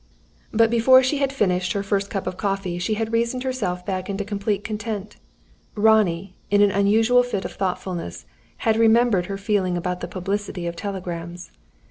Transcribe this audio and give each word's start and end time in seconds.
But 0.51 0.71
before 0.71 1.03
she 1.03 1.19
had 1.19 1.31
finished 1.31 1.73
her 1.73 1.83
first 1.83 2.09
cup 2.09 2.25
of 2.25 2.35
coffee, 2.35 2.79
she 2.79 2.95
had 2.95 3.13
reasoned 3.13 3.43
herself 3.43 3.85
back 3.85 4.09
into 4.09 4.25
complete 4.25 4.63
content. 4.63 5.17
Ronnie, 5.75 6.35
in 6.49 6.63
an 6.63 6.71
unusual 6.71 7.21
fit 7.21 7.45
of 7.45 7.51
thoughtfulness, 7.53 8.25
had 8.65 8.77
remembered 8.77 9.27
her 9.27 9.37
feeling 9.37 9.77
about 9.77 9.99
the 9.99 10.07
publicity 10.07 10.65
of 10.65 10.75
telegrams. 10.75 11.51